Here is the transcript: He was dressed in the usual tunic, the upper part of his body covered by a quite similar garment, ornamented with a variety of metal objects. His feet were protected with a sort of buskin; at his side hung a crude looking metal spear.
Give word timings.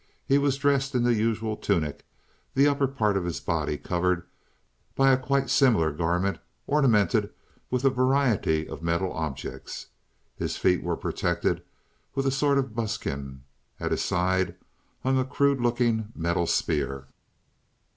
He 0.25 0.39
was 0.39 0.57
dressed 0.57 0.95
in 0.95 1.03
the 1.03 1.13
usual 1.13 1.55
tunic, 1.55 2.03
the 2.55 2.67
upper 2.67 2.87
part 2.87 3.15
of 3.15 3.23
his 3.23 3.39
body 3.39 3.77
covered 3.77 4.25
by 4.95 5.11
a 5.11 5.15
quite 5.19 5.47
similar 5.51 5.91
garment, 5.91 6.39
ornamented 6.65 7.31
with 7.69 7.85
a 7.85 7.91
variety 7.91 8.67
of 8.67 8.81
metal 8.81 9.13
objects. 9.13 9.85
His 10.35 10.57
feet 10.57 10.81
were 10.81 10.97
protected 10.97 11.61
with 12.15 12.25
a 12.25 12.31
sort 12.31 12.57
of 12.57 12.73
buskin; 12.73 13.43
at 13.79 13.91
his 13.91 14.01
side 14.03 14.55
hung 15.03 15.19
a 15.19 15.23
crude 15.23 15.61
looking 15.61 16.11
metal 16.15 16.47
spear. 16.47 17.05